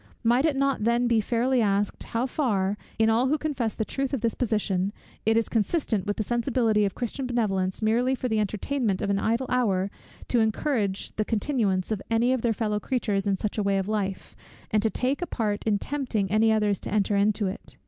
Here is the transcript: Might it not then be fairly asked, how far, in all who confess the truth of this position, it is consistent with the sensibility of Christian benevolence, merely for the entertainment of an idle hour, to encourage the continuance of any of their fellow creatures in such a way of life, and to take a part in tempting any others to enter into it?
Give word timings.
Might 0.23 0.45
it 0.45 0.55
not 0.55 0.83
then 0.83 1.05
be 1.07 1.21
fairly 1.21 1.61
asked, 1.61 2.01
how 2.05 2.25
far, 2.25 2.75
in 2.97 3.07
all 3.07 3.27
who 3.27 3.37
confess 3.37 3.75
the 3.75 3.85
truth 3.85 4.15
of 4.15 4.21
this 4.21 4.33
position, 4.33 4.91
it 5.27 5.37
is 5.37 5.47
consistent 5.47 6.07
with 6.07 6.17
the 6.17 6.23
sensibility 6.23 6.85
of 6.85 6.95
Christian 6.95 7.27
benevolence, 7.27 7.83
merely 7.83 8.15
for 8.15 8.27
the 8.27 8.39
entertainment 8.39 9.03
of 9.03 9.11
an 9.11 9.19
idle 9.19 9.45
hour, 9.49 9.91
to 10.29 10.39
encourage 10.39 11.15
the 11.17 11.23
continuance 11.23 11.91
of 11.91 12.01
any 12.09 12.33
of 12.33 12.41
their 12.41 12.51
fellow 12.51 12.79
creatures 12.79 13.27
in 13.27 13.37
such 13.37 13.59
a 13.59 13.63
way 13.63 13.77
of 13.77 13.87
life, 13.87 14.35
and 14.71 14.81
to 14.81 14.89
take 14.89 15.21
a 15.21 15.27
part 15.27 15.63
in 15.65 15.77
tempting 15.77 16.31
any 16.31 16.51
others 16.51 16.79
to 16.79 16.91
enter 16.91 17.15
into 17.15 17.45
it? 17.45 17.77